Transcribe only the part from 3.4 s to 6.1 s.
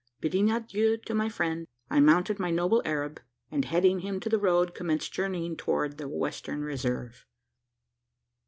and, heading him to the road, commenced journeying towards the